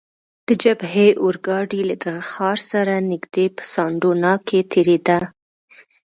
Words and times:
د 0.47 0.49
جبهې 0.63 1.07
اورګاډی 1.23 1.81
له 1.89 1.95
دغه 2.03 2.21
ښار 2.31 2.57
سره 2.71 2.93
نږدې 3.11 3.45
په 3.55 3.63
سان 3.71 3.91
ډونا 4.01 4.33
کې 4.47 4.59
تیریده. 4.71 5.19